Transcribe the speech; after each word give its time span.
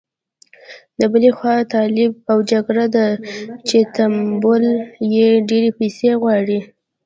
له 0.99 1.05
بلې 1.13 1.31
خوا 1.37 1.55
طالب 1.73 2.11
او 2.31 2.37
جګړه 2.51 2.85
ده 2.95 3.07
چې 3.67 3.77
تمویل 3.95 4.65
یې 5.15 5.29
ډېرې 5.49 5.69
پيسې 5.79 6.09
غواړي. 6.21 6.59